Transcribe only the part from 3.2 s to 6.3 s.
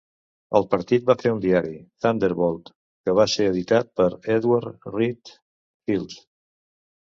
va ser editat per Edward Reed Fields.